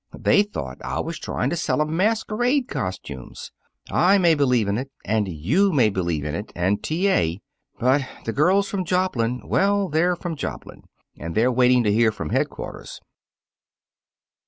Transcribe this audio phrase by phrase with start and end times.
[0.17, 3.51] They thought I was trying to sell 'em masquerade costumes.
[3.91, 7.07] I may believe in it, and you may believe in it, and T.
[7.07, 7.39] A.;
[7.77, 10.85] but the girls from Joplin well, they're from Joplin.
[11.19, 12.99] And they're waiting to hear from headquarters."